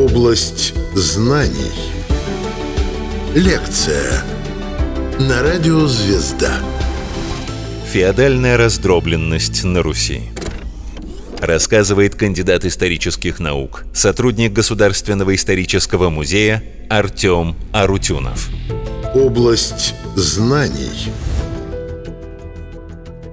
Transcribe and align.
Область 0.00 0.72
знаний. 0.94 1.72
Лекция 3.34 4.22
на 5.18 5.42
радио 5.42 5.86
«Звезда». 5.86 6.58
Феодальная 7.92 8.56
раздробленность 8.56 9.62
на 9.62 9.82
Руси. 9.82 10.22
Рассказывает 11.38 12.14
кандидат 12.14 12.64
исторических 12.64 13.40
наук, 13.40 13.84
сотрудник 13.92 14.54
Государственного 14.54 15.34
исторического 15.34 16.08
музея 16.08 16.64
Артем 16.88 17.54
Арутюнов. 17.70 18.48
Область 19.14 19.94
знаний. 20.16 21.12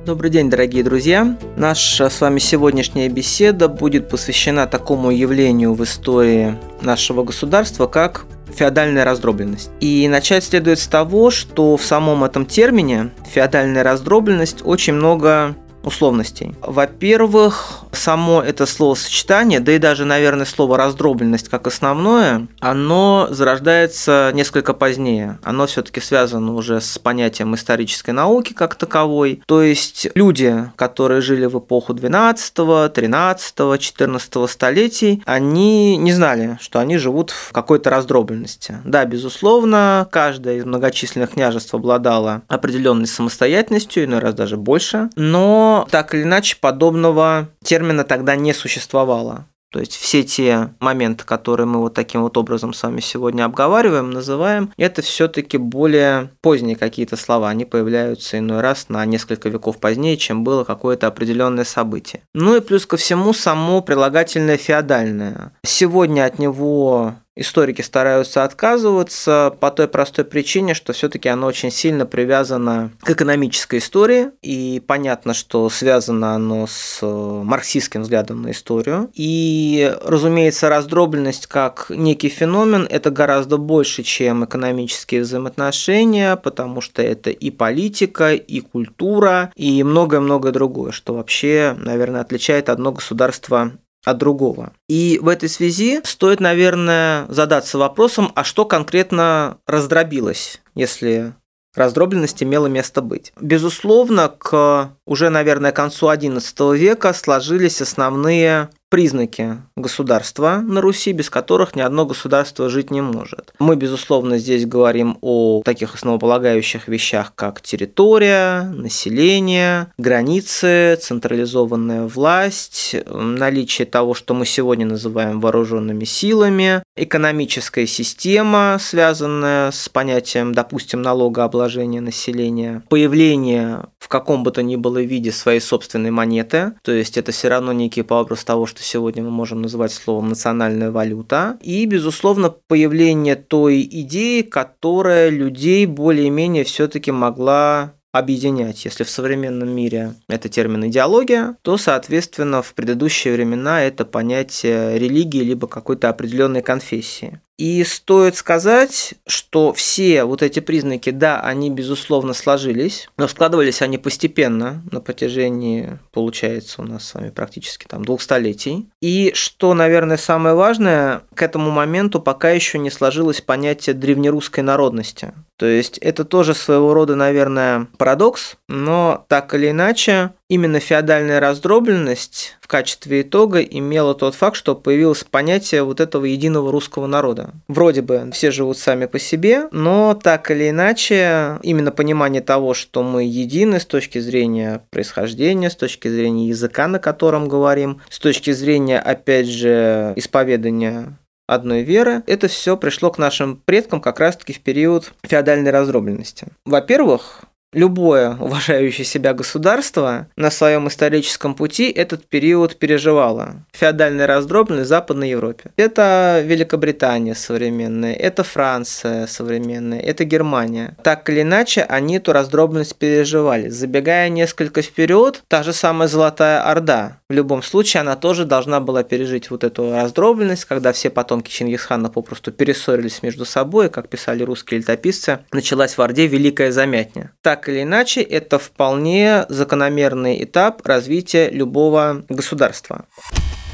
Добрый 0.08 0.32
день, 0.32 0.50
дорогие 0.50 0.86
друзья! 0.86 1.38
Наша 1.58 2.10
с 2.10 2.22
вами 2.22 2.40
сегодняшняя 2.40 3.10
беседа 3.10 3.68
будет 3.68 4.08
посвящена 4.08 4.66
такому 4.66 5.12
явлению 5.12 5.74
в 5.74 5.84
истории 5.84 6.58
нашего 6.80 7.26
государства, 7.26 7.88
как 7.88 8.26
феодальная 8.56 9.04
раздробленность. 9.04 9.70
И 9.82 10.08
начать 10.08 10.46
следует 10.46 10.80
с 10.80 10.88
того, 10.88 11.30
что 11.30 11.76
в 11.76 11.84
самом 11.84 12.24
этом 12.24 12.46
термине 12.46 13.10
феодальная 13.30 13.84
раздробленность 13.84 14.62
очень 14.64 14.94
много 14.94 15.58
условностей. 15.84 16.56
Во-первых, 16.62 17.80
само 17.98 18.42
это 18.42 18.66
словосочетание, 18.66 19.60
да 19.60 19.74
и 19.74 19.80
даже, 19.80 20.06
наверное, 20.06 20.46
слово 20.46 20.78
раздробленность 20.78 21.50
как 21.50 21.68
основное, 21.68 22.48
оно 22.60 23.28
зарождается 23.30 24.32
несколько 24.34 24.74
позднее. 24.74 25.40
Оно 25.44 25.68
все-таки 25.68 26.00
связано 26.00 26.54
уже 26.54 26.80
с 26.80 26.98
понятием 26.98 27.56
исторической 27.56 28.12
науки 28.12 28.54
как 28.54 28.76
таковой. 28.76 29.42
То 29.46 29.62
есть 29.62 30.08
люди, 30.16 30.72
которые 30.76 31.22
жили 31.22 31.46
в 31.46 31.60
эпоху 31.60 31.94
12, 31.94 32.54
13, 32.94 33.80
14 33.80 34.50
столетий, 34.50 35.24
они 35.26 35.98
не 35.98 36.14
знали, 36.14 36.58
что 36.62 36.80
они 36.80 36.98
живут 36.98 37.32
в 37.32 37.52
какой-то 37.52 37.90
раздробленности. 37.90 38.78
Да, 38.86 39.06
безусловно, 39.06 40.08
каждое 40.12 40.58
из 40.58 40.66
многочисленных 40.66 41.32
княжеств 41.32 41.74
обладало 41.74 42.44
определенной 42.48 43.08
самостоятельностью, 43.08 44.06
иной 44.06 44.20
раз 44.20 44.34
даже 44.34 44.58
больше, 44.58 45.10
но 45.16 45.88
так 45.90 46.14
или 46.14 46.24
иначе 46.24 46.58
подобного 46.60 47.50
термина 47.64 47.87
тогда 48.04 48.36
не 48.36 48.54
существовало. 48.54 49.48
То 49.72 49.80
есть 49.80 49.96
все 49.96 50.24
те 50.24 50.74
моменты, 50.80 51.26
которые 51.26 51.68
мы 51.68 51.80
вот 51.80 51.94
таким 51.94 52.22
вот 52.22 52.38
образом 52.38 52.74
с 52.74 52.82
вами 52.84 53.02
сегодня 53.02 53.44
обговариваем, 53.44 54.12
называем, 54.12 54.72
это 54.78 55.02
все-таки 55.02 55.58
более 55.58 56.32
поздние 56.42 56.78
какие-то 56.78 57.18
слова. 57.18 57.50
Они 57.50 57.66
появляются 57.66 58.40
иной 58.40 58.62
раз 58.62 58.88
на 58.88 59.06
несколько 59.06 59.50
веков 59.50 59.78
позднее, 59.78 60.16
чем 60.16 60.44
было 60.46 60.64
какое-то 60.64 61.08
определенное 61.08 61.66
событие. 61.66 62.22
Ну 62.34 62.56
и 62.56 62.62
плюс 62.62 62.86
ко 62.86 62.96
всему 62.96 63.34
само 63.34 63.82
прилагательное 63.82 64.58
феодальное. 64.58 65.52
Сегодня 65.66 66.26
от 66.26 66.40
него 66.40 67.16
историки 67.38 67.82
стараются 67.82 68.44
отказываться 68.44 69.56
по 69.60 69.72
той 69.72 69.88
простой 69.88 70.26
причине, 70.26 70.74
что 70.74 70.94
все-таки 70.94 71.30
оно 71.30 71.48
очень 71.48 71.72
сильно 71.72 72.06
привязано 72.06 72.92
к 73.02 73.10
экономической 73.10 73.80
истории, 73.80 74.30
и 74.42 74.82
понятно, 74.86 75.34
что 75.34 75.70
связано 75.70 76.36
оно 76.36 76.68
с 76.68 77.00
э, 77.02 77.06
марксистским 77.06 78.02
взглядом 78.02 78.42
на 78.42 78.52
историю. 78.52 79.10
И, 79.14 79.96
разумеется, 80.04 80.70
раздробленность 80.70 81.48
как 81.48 81.88
некий 81.90 82.30
феномен– 82.30 82.88
это 82.90 83.12
гораздо 83.12 83.58
больше, 83.58 84.04
чем 84.04 84.46
экономические 84.46 85.22
взаимоотношения, 85.22 86.36
потому 86.36 86.82
что 86.82 87.02
это 87.02 87.30
и 87.30 87.52
политика, 87.52 88.34
и 88.34 88.60
культура, 88.60 89.52
и 89.56 89.84
многое-многое 89.84 90.52
другое, 90.52 90.92
что 90.92 91.14
вообще, 91.14 91.76
наверное, 91.78 92.22
отличает 92.22 92.70
одно 92.70 92.92
государство 92.92 93.72
от 94.08 94.18
другого. 94.18 94.72
И 94.88 95.20
в 95.22 95.28
этой 95.28 95.50
связи 95.50 96.00
стоит, 96.04 96.40
наверное, 96.40 97.26
задаться 97.28 97.78
вопросом, 97.78 98.32
а 98.36 98.44
что 98.44 98.64
конкретно 98.64 99.58
раздробилось, 99.68 100.62
если 100.76 101.34
раздробленность 101.76 102.42
имела 102.42 102.68
место 102.68 103.02
быть. 103.02 103.34
Безусловно, 103.40 104.30
к 104.30 104.92
уже, 105.06 105.30
наверное, 105.30 105.72
концу 105.72 106.08
XI 106.08 106.78
века 106.78 107.14
сложились 107.14 107.82
основные 107.82 108.70
признаки 108.90 109.58
государства 109.76 110.64
на 110.66 110.82
Руси, 110.82 111.12
без 111.12 111.30
которых 111.30 111.76
ни 111.76 111.82
одно 111.82 112.06
государство 112.06 112.70
жить 112.70 112.92
не 112.92 113.02
может. 113.02 113.54
Мы, 113.60 113.76
безусловно, 113.76 114.38
здесь 114.38 114.66
говорим 114.66 115.18
о 115.22 115.62
таких 115.64 115.96
основополагающих 115.96 116.88
вещах, 116.88 117.34
как 117.36 117.62
территория, 117.62 118.64
население, 118.64 119.92
границы, 119.98 120.98
централизованная 121.02 122.08
власть, 122.08 122.96
наличие 123.06 123.86
того, 123.86 124.14
что 124.14 124.34
мы 124.34 124.46
сегодня 124.46 124.86
называем 124.86 125.40
вооруженными 125.40 126.06
силами, 126.06 126.84
экономическая 126.96 127.86
система, 127.86 128.78
связанная 128.80 129.72
с 129.72 129.90
понятием, 129.90 130.54
допустим, 130.54 131.02
налогообложения 131.02 132.02
населения, 132.02 132.84
появление 132.90 133.88
в 134.00 134.08
каком 134.08 134.44
бы 134.44 134.52
то 134.52 134.64
ни 134.64 134.78
было 134.78 135.02
виде 135.02 135.34
своей 135.34 135.60
собственной 135.60 136.12
монеты, 136.12 136.74
то 136.82 136.94
есть 136.94 137.18
это 137.18 137.34
все 137.34 137.50
равно 137.50 137.74
некий 137.74 138.06
образ 138.08 138.44
того, 138.46 138.66
что 138.66 138.77
сегодня 138.84 139.24
мы 139.24 139.32
можем 139.32 139.62
называть 139.62 139.92
словом 139.92 140.30
национальная 140.30 140.92
валюта, 140.92 141.58
и, 141.62 141.86
безусловно, 141.86 142.50
появление 142.50 143.36
той 143.36 143.82
идеи, 143.82 144.42
которая 144.42 145.30
людей 145.30 145.86
более-менее 145.86 146.64
все-таки 146.64 147.12
могла 147.12 147.94
объединять. 148.12 148.86
Если 148.86 149.04
в 149.04 149.10
современном 149.10 149.70
мире 149.70 150.16
это 150.28 150.50
термин 150.50 150.88
идеология, 150.88 151.58
то, 151.62 151.78
соответственно, 151.78 152.62
в 152.62 152.74
предыдущие 152.74 153.34
времена 153.34 153.84
это 153.84 154.06
понятие 154.06 154.98
религии 154.98 155.42
либо 155.42 155.68
какой-то 155.68 156.10
определенной 156.10 156.62
конфессии. 156.62 157.40
И 157.58 157.84
стоит 157.84 158.36
сказать, 158.36 159.16
что 159.26 159.74
все 159.74 160.26
вот 160.26 160.44
эти 160.44 160.60
признаки, 160.60 161.10
да, 161.10 161.40
они, 161.40 161.72
безусловно, 161.72 162.34
сложились, 162.34 163.10
но 163.18 163.28
складывались 163.28 163.82
они 163.82 163.98
постепенно 163.98 164.84
на 164.92 165.02
протяжении, 165.02 165.98
получается, 166.12 166.82
у 166.82 166.86
нас 166.86 167.06
с 167.06 167.14
вами 167.16 167.32
практически 167.32 167.88
там 167.88 168.06
двух 168.06 168.22
столетий. 168.22 168.88
И 169.02 169.32
что, 169.34 169.74
наверное, 169.74 170.18
самое 170.18 170.54
важное, 170.54 171.24
к 171.34 171.42
этому 171.42 171.72
моменту 171.72 172.22
пока 172.22 172.52
еще 172.52 172.78
не 172.78 172.92
сложилось 172.92 173.42
понятие 173.42 173.96
древнерусской 173.96 174.64
народности. 174.64 175.34
То 175.58 175.66
есть 175.66 175.98
это 175.98 176.24
тоже 176.24 176.54
своего 176.54 176.94
рода, 176.94 177.16
наверное, 177.16 177.88
парадокс, 177.98 178.58
но 178.68 179.26
так 179.28 179.56
или 179.56 179.72
иначе, 179.72 180.32
именно 180.50 180.80
феодальная 180.80 181.40
раздробленность 181.40 182.58
в 182.62 182.68
качестве 182.68 183.22
итога 183.22 183.62
имела 183.62 184.16
тот 184.16 184.36
факт, 184.36 184.56
что 184.56 184.76
появилось 184.76 185.24
понятие 185.24 185.84
вот 185.84 186.00
этого 186.00 186.26
единого 186.26 186.72
русского 186.72 187.08
народа. 187.08 187.52
Вроде 187.68 188.02
бы 188.02 188.30
все 188.34 188.52
живут 188.52 188.78
сами 188.78 189.06
по 189.06 189.20
себе, 189.20 189.68
но 189.72 190.14
так 190.22 190.52
или 190.52 190.70
иначе, 190.70 191.60
именно 191.64 191.92
понимание 191.92 192.42
того, 192.42 192.74
что 192.74 193.04
мы 193.04 193.24
едины 193.24 193.80
с 193.80 193.86
точки 193.86 194.20
зрения 194.20 194.82
происхождения, 194.90 195.70
с 195.70 195.76
точки 195.76 196.08
зрения 196.08 196.50
языка, 196.50 196.88
на 196.88 197.00
котором 197.00 197.48
говорим, 197.48 198.02
с 198.10 198.20
точки 198.20 198.52
зрения, 198.52 199.00
опять 199.00 199.48
же, 199.48 200.14
исповедания 200.16 201.18
одной 201.48 201.84
веры, 201.84 202.24
это 202.28 202.48
все 202.48 202.76
пришло 202.76 203.10
к 203.10 203.18
нашим 203.18 203.62
предкам 203.64 204.02
как 204.02 204.20
раз-таки 204.20 204.54
в 204.54 204.60
период 204.60 205.14
феодальной 205.24 205.72
раздробленности. 205.72 206.48
Во-первых, 206.66 207.46
любое 207.78 208.36
уважающее 208.36 209.06
себя 209.06 209.34
государство 209.34 210.28
на 210.36 210.50
своем 210.50 210.88
историческом 210.88 211.54
пути 211.54 211.90
этот 211.90 212.26
период 212.26 212.76
переживало. 212.78 213.66
Феодальная 213.72 214.26
раздробленность 214.26 214.88
в 214.88 214.90
Западной 214.90 215.30
Европе. 215.30 215.72
Это 215.78 216.42
Великобритания 216.44 217.36
современная, 217.36 218.14
это 218.14 218.44
Франция 218.44 219.28
современная, 219.28 220.00
это 220.00 220.24
Германия. 220.24 220.98
Так 221.04 221.30
или 221.30 221.44
иначе, 221.44 221.84
они 221.84 222.18
эту 222.18 222.34
раздробленность 222.34 222.96
переживали. 222.96 223.70
Забегая 223.70 224.30
несколько 224.30 224.82
вперед, 224.82 225.44
та 225.48 225.62
же 225.64 225.72
самая 225.72 226.08
Золотая 226.08 226.62
Орда. 226.64 227.20
В 227.30 227.34
любом 227.34 227.62
случае, 227.62 228.02
она 228.02 228.16
тоже 228.16 228.46
должна 228.46 228.80
была 228.80 229.04
пережить 229.04 229.52
вот 229.52 229.64
эту 229.64 229.92
раздробленность, 229.92 230.66
когда 230.66 230.94
все 230.94 231.10
потомки 231.10 231.52
Чингисхана 231.52 232.10
попросту 232.10 232.52
перессорились 232.52 233.22
между 233.22 233.46
собой, 233.46 233.90
как 233.90 234.10
писали 234.10 234.44
русские 234.44 234.80
летописцы, 234.80 235.40
началась 235.52 235.98
в 235.98 236.02
Орде 236.02 236.26
Великая 236.26 236.72
Замятня. 236.72 237.34
Так 237.42 237.67
так 237.68 237.76
или 237.76 237.84
иначе, 237.84 238.22
это 238.22 238.60
вполне 238.60 239.46
закономерный 239.50 240.42
этап 240.42 240.86
развития 240.88 241.50
любого 241.50 242.24
государства. 242.30 243.06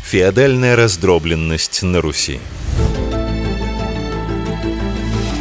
Феодальная 0.04 0.76
раздробленность 0.76 1.84
на 1.84 2.02
Руси. 2.02 2.40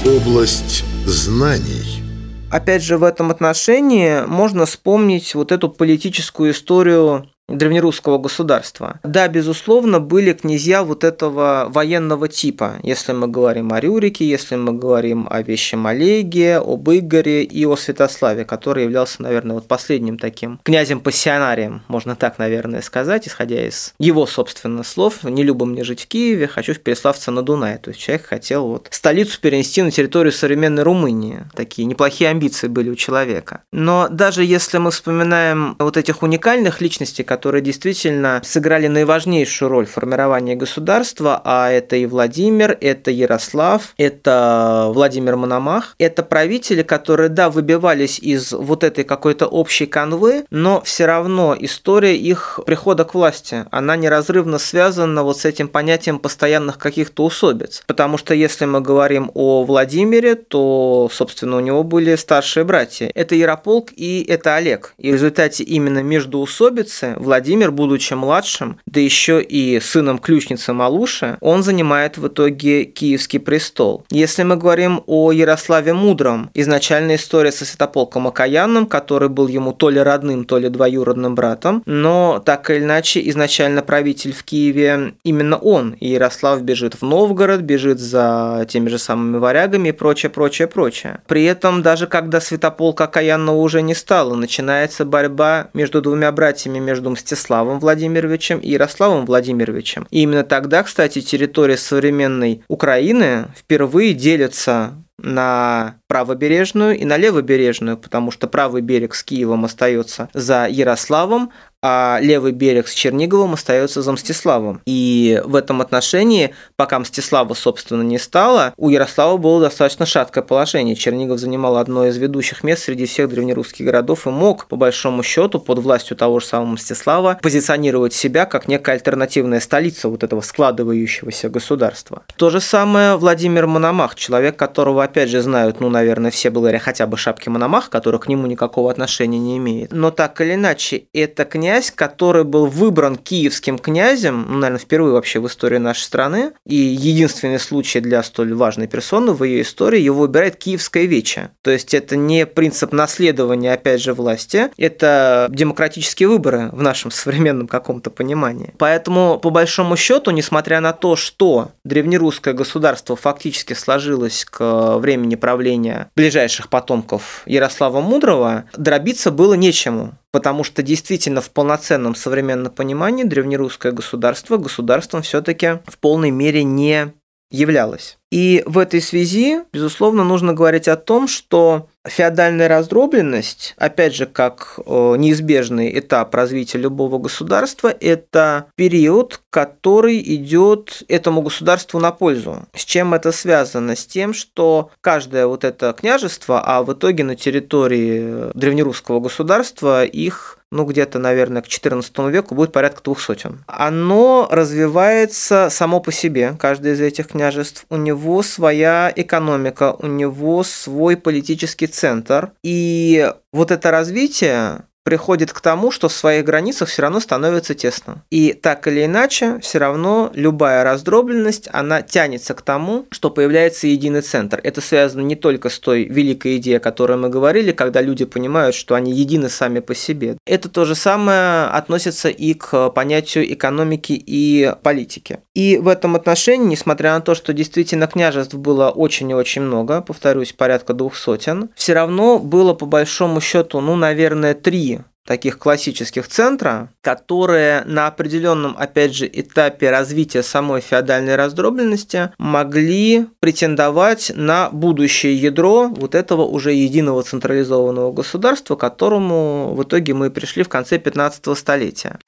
Область 0.04 0.84
знаний. 1.06 2.02
Опять 2.50 2.82
же, 2.82 2.98
в 2.98 3.04
этом 3.04 3.30
отношении 3.30 4.20
можно 4.26 4.66
вспомнить 4.66 5.34
вот 5.34 5.50
эту 5.50 5.70
политическую 5.70 6.52
историю 6.52 7.30
древнерусского 7.48 8.18
государства. 8.18 9.00
Да, 9.02 9.28
безусловно, 9.28 10.00
были 10.00 10.32
князья 10.32 10.84
вот 10.84 11.04
этого 11.04 11.66
военного 11.68 12.28
типа, 12.28 12.76
если 12.82 13.12
мы 13.12 13.28
говорим 13.28 13.72
о 13.72 13.80
Рюрике, 13.80 14.28
если 14.28 14.56
мы 14.56 14.72
говорим 14.72 15.26
о 15.30 15.42
Вещем 15.42 15.86
Олеге, 15.86 16.58
об 16.58 16.88
Игоре 16.90 17.44
и 17.44 17.66
о 17.66 17.76
Святославе, 17.76 18.44
который 18.44 18.84
являлся, 18.84 19.22
наверное, 19.22 19.54
вот 19.54 19.68
последним 19.68 20.18
таким 20.18 20.60
князем-пассионарием, 20.62 21.82
можно 21.88 22.16
так, 22.16 22.38
наверное, 22.38 22.80
сказать, 22.80 23.28
исходя 23.28 23.66
из 23.66 23.94
его, 23.98 24.26
собственно, 24.26 24.82
слов. 24.82 25.24
«Не 25.24 25.42
любо 25.42 25.66
мне 25.66 25.84
жить 25.84 26.02
в 26.02 26.08
Киеве, 26.08 26.46
хочу 26.46 26.74
в 26.74 26.78
Переславце 26.78 27.30
на 27.30 27.42
Дунае». 27.42 27.78
То 27.78 27.90
есть 27.90 28.00
человек 28.00 28.26
хотел 28.26 28.66
вот 28.66 28.88
столицу 28.90 29.40
перенести 29.40 29.82
на 29.82 29.90
территорию 29.90 30.32
современной 30.32 30.82
Румынии. 30.82 31.44
Такие 31.54 31.86
неплохие 31.86 32.30
амбиции 32.30 32.68
были 32.68 32.90
у 32.90 32.94
человека. 32.94 33.62
Но 33.72 34.08
даже 34.08 34.44
если 34.44 34.78
мы 34.78 34.90
вспоминаем 34.90 35.76
вот 35.78 35.96
этих 35.96 36.22
уникальных 36.22 36.80
личностей, 36.80 37.22
которые 37.22 37.41
действительно 37.50 38.40
сыграли 38.44 38.86
наиважнейшую 38.86 39.68
роль 39.68 39.86
в 39.86 39.90
формировании 39.90 40.54
государства, 40.54 41.40
а 41.44 41.70
это 41.70 41.96
и 41.96 42.06
Владимир, 42.06 42.76
это 42.80 43.10
Ярослав, 43.10 43.94
это 43.96 44.90
Владимир 44.94 45.36
Мономах, 45.36 45.94
это 45.98 46.22
правители, 46.22 46.82
которые, 46.82 47.28
да, 47.28 47.50
выбивались 47.50 48.18
из 48.18 48.52
вот 48.52 48.84
этой 48.84 49.04
какой-то 49.04 49.46
общей 49.46 49.86
канвы, 49.86 50.44
но 50.50 50.80
все 50.82 51.06
равно 51.06 51.56
история 51.58 52.16
их 52.16 52.60
прихода 52.66 53.04
к 53.04 53.14
власти, 53.14 53.64
она 53.70 53.96
неразрывно 53.96 54.58
связана 54.58 55.22
вот 55.22 55.38
с 55.38 55.44
этим 55.44 55.68
понятием 55.68 56.18
постоянных 56.18 56.78
каких-то 56.78 57.24
усобиц. 57.24 57.82
Потому 57.86 58.18
что 58.18 58.34
если 58.34 58.64
мы 58.64 58.80
говорим 58.80 59.30
о 59.34 59.64
Владимире, 59.64 60.34
то, 60.34 61.08
собственно, 61.12 61.56
у 61.56 61.60
него 61.60 61.82
были 61.82 62.14
старшие 62.16 62.64
братья. 62.64 63.10
Это 63.14 63.34
Ярополк 63.34 63.90
и 63.94 64.24
это 64.28 64.56
Олег. 64.56 64.94
И 64.98 65.10
в 65.10 65.14
результате 65.14 65.64
именно 65.64 66.02
между 66.02 66.38
усобицы 66.38 67.14
Владимир, 67.22 67.70
будучи 67.70 68.14
младшим, 68.14 68.78
да 68.86 69.00
еще 69.00 69.42
и 69.42 69.80
сыном 69.80 70.18
ключницы 70.18 70.72
Малуши, 70.72 71.38
он 71.40 71.62
занимает 71.62 72.18
в 72.18 72.26
итоге 72.28 72.84
Киевский 72.84 73.40
престол. 73.40 74.04
Если 74.10 74.42
мы 74.42 74.56
говорим 74.56 75.02
о 75.06 75.32
Ярославе 75.32 75.94
Мудром, 75.94 76.50
изначальная 76.54 77.16
история 77.16 77.52
со 77.52 77.64
Святополком 77.64 78.26
Окаянным, 78.26 78.86
который 78.86 79.28
был 79.28 79.48
ему 79.48 79.72
то 79.72 79.88
ли 79.88 80.00
родным, 80.00 80.44
то 80.44 80.58
ли 80.58 80.68
двоюродным 80.68 81.34
братом, 81.34 81.82
но 81.86 82.42
так 82.44 82.68
или 82.70 82.80
иначе 82.80 83.26
изначально 83.30 83.82
правитель 83.82 84.32
в 84.32 84.42
Киеве 84.42 85.14
именно 85.22 85.56
он. 85.56 85.92
И 86.00 86.08
Ярослав 86.08 86.62
бежит 86.62 86.94
в 86.94 87.02
Новгород, 87.02 87.60
бежит 87.60 88.00
за 88.00 88.66
теми 88.68 88.88
же 88.88 88.98
самыми 88.98 89.38
варягами 89.38 89.90
и 89.90 89.92
прочее, 89.92 90.30
прочее, 90.30 90.68
прочее. 90.68 91.20
При 91.26 91.44
этом 91.44 91.82
даже 91.82 92.06
когда 92.06 92.40
Святополк 92.40 93.00
Окаянного 93.00 93.56
уже 93.56 93.82
не 93.82 93.94
стало, 93.94 94.34
начинается 94.34 95.04
борьба 95.04 95.68
между 95.72 96.02
двумя 96.02 96.32
братьями, 96.32 96.78
между 96.78 97.11
Мстиславом 97.12 97.78
Владимировичем 97.80 98.58
и 98.58 98.70
Ярославом 98.70 99.26
Владимировичем. 99.26 100.06
И 100.10 100.22
именно 100.22 100.44
тогда, 100.44 100.82
кстати, 100.82 101.20
территория 101.20 101.76
современной 101.76 102.62
Украины 102.68 103.46
впервые 103.56 104.14
делится 104.14 104.94
на 105.18 105.96
правобережную 106.08 106.98
и 106.98 107.04
на 107.04 107.16
левобережную, 107.16 107.96
потому 107.96 108.30
что 108.30 108.48
правый 108.48 108.82
берег 108.82 109.14
с 109.14 109.22
Киевом 109.22 109.64
остается 109.64 110.28
за 110.34 110.66
Ярославом, 110.68 111.52
а 111.82 112.18
левый 112.20 112.52
берег 112.52 112.86
с 112.88 112.94
Черниговым 112.94 113.54
остается 113.54 114.02
за 114.02 114.12
Мстиславом. 114.12 114.80
И 114.86 115.42
в 115.44 115.56
этом 115.56 115.80
отношении, 115.80 116.54
пока 116.76 116.98
Мстислава, 116.98 117.54
собственно, 117.54 118.02
не 118.02 118.18
стало, 118.18 118.72
у 118.76 118.88
Ярослава 118.88 119.36
было 119.36 119.60
достаточно 119.60 120.06
шаткое 120.06 120.44
положение. 120.44 120.94
Чернигов 120.94 121.40
занимал 121.40 121.76
одно 121.76 122.06
из 122.06 122.16
ведущих 122.16 122.62
мест 122.62 122.84
среди 122.84 123.06
всех 123.06 123.28
древнерусских 123.28 123.84
городов 123.84 124.26
и 124.26 124.30
мог, 124.30 124.66
по 124.66 124.76
большому 124.76 125.22
счету, 125.24 125.58
под 125.58 125.78
властью 125.78 126.16
того 126.16 126.38
же 126.38 126.46
самого 126.46 126.72
Мстислава, 126.72 127.38
позиционировать 127.42 128.14
себя 128.14 128.46
как 128.46 128.68
некая 128.68 128.92
альтернативная 128.92 129.60
столица 129.60 130.08
вот 130.08 130.22
этого 130.22 130.40
складывающегося 130.40 131.48
государства. 131.48 132.22
То 132.36 132.50
же 132.50 132.60
самое 132.60 133.16
Владимир 133.16 133.66
Мономах, 133.66 134.14
человек, 134.14 134.56
которого, 134.56 135.02
опять 135.02 135.30
же, 135.30 135.40
знают, 135.40 135.80
ну, 135.80 135.88
наверное, 135.88 136.30
все 136.30 136.50
благодаря 136.50 136.78
хотя 136.78 137.06
бы 137.06 137.16
шапке 137.16 137.50
Мономах, 137.50 137.90
который 137.90 138.20
к 138.20 138.28
нему 138.28 138.46
никакого 138.46 138.90
отношения 138.90 139.38
не 139.38 139.56
имеет. 139.56 139.92
Но 139.92 140.10
так 140.12 140.40
или 140.40 140.54
иначе, 140.54 141.04
это 141.12 141.44
князь 141.44 141.71
князь, 141.72 141.90
который 141.90 142.44
был 142.44 142.66
выбран 142.66 143.16
киевским 143.16 143.78
князем, 143.78 144.44
ну, 144.46 144.58
наверное, 144.58 144.78
впервые 144.78 145.14
вообще 145.14 145.40
в 145.40 145.46
истории 145.46 145.78
нашей 145.78 146.02
страны, 146.02 146.52
и 146.66 146.74
единственный 146.74 147.58
случай 147.58 148.00
для 148.00 148.22
столь 148.22 148.52
важной 148.52 148.88
персоны 148.88 149.32
в 149.32 149.42
ее 149.42 149.62
истории, 149.62 150.00
его 150.00 150.20
выбирает 150.20 150.56
Киевское 150.56 151.06
вече. 151.06 151.50
То 151.62 151.70
есть 151.70 151.94
это 151.94 152.16
не 152.16 152.44
принцип 152.44 152.92
наследования, 152.92 153.72
опять 153.72 154.02
же, 154.02 154.12
власти, 154.12 154.68
это 154.76 155.46
демократические 155.50 156.28
выборы 156.28 156.68
в 156.72 156.82
нашем 156.82 157.10
современном 157.10 157.68
каком-то 157.68 158.10
понимании. 158.10 158.74
Поэтому, 158.76 159.38
по 159.38 159.48
большому 159.48 159.96
счету, 159.96 160.30
несмотря 160.30 160.80
на 160.80 160.92
то, 160.92 161.16
что 161.16 161.70
древнерусское 161.84 162.52
государство 162.52 163.16
фактически 163.16 163.72
сложилось 163.72 164.44
к 164.44 164.98
времени 164.98 165.36
правления 165.36 166.10
ближайших 166.16 166.68
потомков 166.68 167.42
Ярослава 167.46 168.02
Мудрого, 168.02 168.64
дробиться 168.76 169.30
было 169.30 169.54
нечему 169.54 170.18
потому 170.32 170.64
что 170.64 170.82
действительно 170.82 171.40
в 171.40 171.50
полноценном 171.50 172.14
современном 172.14 172.72
понимании 172.72 173.24
древнерусское 173.24 173.92
государство 173.92 174.56
государством 174.56 175.22
все-таки 175.22 175.80
в 175.86 175.98
полной 175.98 176.30
мере 176.30 176.64
не 176.64 177.12
являлось. 177.50 178.18
И 178.32 178.62
в 178.64 178.78
этой 178.78 179.02
связи, 179.02 179.60
безусловно, 179.74 180.24
нужно 180.24 180.54
говорить 180.54 180.88
о 180.88 180.96
том, 180.96 181.28
что 181.28 181.88
феодальная 182.08 182.66
раздробленность, 182.66 183.74
опять 183.76 184.14
же, 184.14 184.24
как 184.24 184.78
э, 184.78 185.14
неизбежный 185.18 185.98
этап 185.98 186.34
развития 186.34 186.78
любого 186.78 187.18
государства, 187.18 187.94
это 188.00 188.68
период, 188.74 189.42
который 189.50 190.18
идет 190.34 191.02
этому 191.08 191.42
государству 191.42 192.00
на 192.00 192.10
пользу. 192.10 192.66
С 192.74 192.86
чем 192.86 193.12
это 193.12 193.32
связано? 193.32 193.94
С 193.94 194.06
тем, 194.06 194.32
что 194.32 194.90
каждое 195.02 195.46
вот 195.46 195.62
это 195.62 195.92
княжество, 195.92 196.62
а 196.64 196.82
в 196.82 196.94
итоге 196.94 197.24
на 197.24 197.36
территории 197.36 198.50
древнерусского 198.54 199.20
государства 199.20 200.06
их 200.06 200.58
ну, 200.72 200.86
где-то, 200.86 201.18
наверное, 201.18 201.60
к 201.60 201.66
XIV 201.66 202.30
веку 202.30 202.54
будет 202.54 202.72
порядка 202.72 203.02
двух 203.02 203.20
сотен. 203.20 203.62
Оно 203.66 204.48
развивается 204.50 205.68
само 205.70 206.00
по 206.00 206.10
себе, 206.10 206.56
каждое 206.58 206.94
из 206.94 207.00
этих 207.00 207.28
княжеств. 207.28 207.84
У 207.90 207.96
него 208.22 208.42
своя 208.42 209.12
экономика, 209.14 209.96
у 209.98 210.06
него 210.06 210.62
свой 210.64 211.16
политический 211.16 211.88
центр. 211.88 212.52
И 212.62 213.30
вот 213.52 213.70
это 213.70 213.90
развитие 213.90 214.84
приходит 215.12 215.52
к 215.52 215.60
тому, 215.60 215.90
что 215.90 216.08
в 216.08 216.12
своих 216.14 216.46
границах 216.46 216.88
все 216.88 217.02
равно 217.02 217.20
становится 217.20 217.74
тесно. 217.74 218.24
И 218.30 218.54
так 218.54 218.88
или 218.88 219.04
иначе, 219.04 219.58
все 219.60 219.76
равно 219.76 220.30
любая 220.32 220.84
раздробленность, 220.84 221.68
она 221.70 222.00
тянется 222.00 222.54
к 222.54 222.62
тому, 222.62 223.04
что 223.10 223.28
появляется 223.28 223.88
единый 223.88 224.22
центр. 224.22 224.58
Это 224.64 224.80
связано 224.80 225.20
не 225.20 225.36
только 225.36 225.68
с 225.68 225.78
той 225.78 226.04
великой 226.04 226.56
идеей, 226.56 226.78
о 226.78 226.80
которой 226.80 227.18
мы 227.18 227.28
говорили, 227.28 227.72
когда 227.72 228.00
люди 228.00 228.24
понимают, 228.24 228.74
что 228.74 228.94
они 228.94 229.12
едины 229.12 229.50
сами 229.50 229.80
по 229.80 229.94
себе. 229.94 230.38
Это 230.46 230.70
то 230.70 230.86
же 230.86 230.94
самое 230.94 231.66
относится 231.66 232.30
и 232.30 232.54
к 232.54 232.88
понятию 232.88 233.52
экономики 233.52 234.14
и 234.14 234.72
политики. 234.82 235.40
И 235.54 235.76
в 235.76 235.88
этом 235.88 236.16
отношении, 236.16 236.68
несмотря 236.68 237.12
на 237.12 237.20
то, 237.20 237.34
что 237.34 237.52
действительно 237.52 238.06
княжеств 238.06 238.54
было 238.54 238.88
очень 238.88 239.30
и 239.30 239.34
очень 239.34 239.60
много, 239.60 240.00
повторюсь, 240.00 240.54
порядка 240.54 240.94
двух 240.94 241.16
сотен, 241.16 241.68
все 241.76 241.92
равно 241.92 242.38
было 242.38 242.72
по 242.72 242.86
большому 242.86 243.42
счету, 243.42 243.82
ну, 243.82 243.94
наверное, 243.94 244.54
три 244.54 245.01
таких 245.26 245.58
классических 245.58 246.26
центра, 246.28 246.90
которые 247.00 247.84
на 247.84 248.06
определенном, 248.06 248.76
опять 248.76 249.14
же, 249.14 249.28
этапе 249.32 249.90
развития 249.90 250.42
самой 250.42 250.80
феодальной 250.80 251.36
раздробленности 251.36 252.32
могли 252.38 253.26
претендовать 253.40 254.32
на 254.34 254.70
будущее 254.70 255.34
ядро 255.36 255.88
вот 255.88 256.14
этого 256.14 256.42
уже 256.42 256.72
единого 256.72 257.22
централизованного 257.22 258.12
государства, 258.12 258.76
к 258.76 258.80
которому 258.80 259.74
в 259.74 259.82
итоге 259.82 260.14
мы 260.14 260.30
пришли 260.30 260.62
в 260.62 260.68
конце 260.68 260.98
15 260.98 261.56
столетия. 261.56 262.18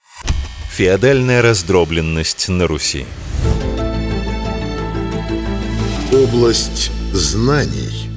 Феодальная 0.71 1.43
раздробленность 1.43 2.49
на 2.49 2.67
Руси. 2.67 3.07
Область 6.13 6.91
знаний– 7.13 8.11